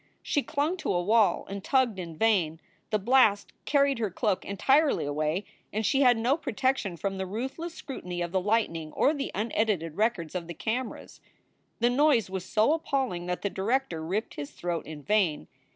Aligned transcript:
She 0.23 0.41
clung 0.41 0.77
to 0.77 0.91
a 0.91 1.03
wall 1.03 1.45
and 1.47 1.63
tugged 1.63 1.99
in 1.99 2.17
vain. 2.17 2.59
The 2.89 2.97
blast 2.97 3.53
carried 3.65 3.99
her 3.99 4.09
cloak 4.09 4.43
en 4.43 4.57
tirely 4.57 5.05
away 5.05 5.45
and 5.71 5.85
she 5.85 6.01
had 6.01 6.17
no 6.17 6.37
protection 6.37 6.97
from 6.97 7.19
the 7.19 7.27
ruthless 7.27 7.75
scrutiny 7.75 8.19
of 8.23 8.31
the 8.31 8.41
lightning 8.41 8.91
or 8.93 9.13
the 9.13 9.31
unedited 9.35 9.97
records 9.97 10.33
of 10.33 10.47
the 10.47 10.55
cameras. 10.55 11.21
The 11.81 11.91
noise 11.91 12.31
was 12.31 12.43
so 12.45 12.73
appalling 12.73 13.27
that 13.27 13.43
the 13.43 13.49
director 13.51 14.03
ripped 14.03 14.33
his 14.33 14.49
throat 14.49 14.87
in 14.87 15.03
vain. 15.03 15.47